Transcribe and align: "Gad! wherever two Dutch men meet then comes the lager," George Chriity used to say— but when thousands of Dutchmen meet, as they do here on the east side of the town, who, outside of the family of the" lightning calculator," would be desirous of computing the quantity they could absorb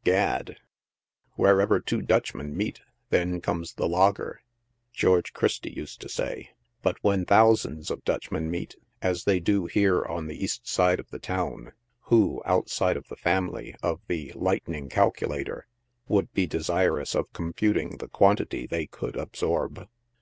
"Gad! 0.04 0.58
wherever 1.36 1.80
two 1.80 2.02
Dutch 2.02 2.34
men 2.34 2.54
meet 2.54 2.82
then 3.08 3.40
comes 3.40 3.72
the 3.72 3.88
lager," 3.88 4.42
George 4.92 5.32
Chriity 5.32 5.74
used 5.74 6.02
to 6.02 6.08
say— 6.10 6.50
but 6.82 7.02
when 7.02 7.24
thousands 7.24 7.90
of 7.90 8.04
Dutchmen 8.04 8.50
meet, 8.50 8.76
as 9.00 9.24
they 9.24 9.40
do 9.40 9.64
here 9.64 10.04
on 10.04 10.26
the 10.26 10.36
east 10.36 10.68
side 10.68 11.00
of 11.00 11.08
the 11.08 11.18
town, 11.18 11.72
who, 12.10 12.42
outside 12.44 12.98
of 12.98 13.08
the 13.08 13.16
family 13.16 13.74
of 13.82 14.02
the" 14.06 14.32
lightning 14.34 14.90
calculator," 14.90 15.66
would 16.08 16.30
be 16.34 16.46
desirous 16.46 17.14
of 17.14 17.32
computing 17.32 17.96
the 17.96 18.08
quantity 18.08 18.66
they 18.66 18.84
could 18.86 19.16
absorb 19.16 19.88